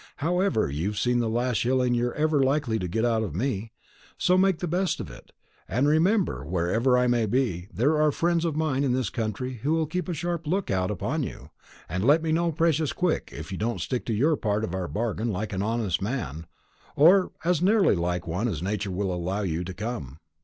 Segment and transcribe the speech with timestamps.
[0.15, 3.71] However, you've seen the last shilling you're ever likely to get out of me;
[4.17, 5.31] so make the best of it;
[5.69, 9.73] and remember, wherever I may be, there are friends of mine in this country who
[9.73, 11.51] will keep a sharp look out upon you,
[11.87, 14.87] and let me know precious quick if you don't stick to your part of our
[14.87, 16.47] bargain like an honest man,
[16.95, 20.17] or as nearly like one as nature will allow you to come.